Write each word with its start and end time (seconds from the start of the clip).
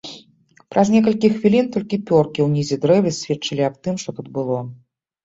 Праз 0.75 0.87
некалькі 0.93 1.29
хвілін 1.33 1.67
толькі 1.75 1.99
пёркі 2.11 2.39
ў 2.45 2.47
нізе 2.55 2.75
дрэва 2.87 3.13
сведчылі 3.19 3.67
аб 3.69 3.77
тым, 3.89 4.01
што 4.05 4.09
тут 4.21 4.33
было. 4.39 4.57